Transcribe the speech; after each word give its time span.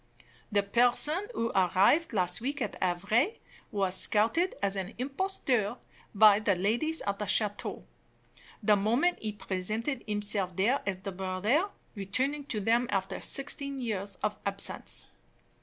The 0.51 0.63
person 0.63 1.27
who 1.35 1.51
arrived 1.51 2.11
last 2.11 2.41
week 2.41 2.59
at 2.63 2.75
Havre 2.81 3.35
was 3.71 3.95
scouted 3.95 4.55
as 4.59 4.75
an 4.75 4.95
impostor 4.97 5.77
by 6.15 6.39
the 6.39 6.55
ladies 6.55 7.01
at 7.03 7.19
the 7.19 7.27
chateau, 7.27 7.85
the 8.63 8.75
moment 8.75 9.19
he 9.21 9.31
presented 9.33 10.03
himself 10.07 10.55
there 10.55 10.81
as 10.87 11.01
the 11.01 11.11
brother, 11.11 11.69
returning 11.93 12.45
to 12.45 12.59
them 12.59 12.87
after 12.89 13.21
sixteen 13.21 13.77
years 13.77 14.15
of 14.23 14.39
absence. 14.43 15.05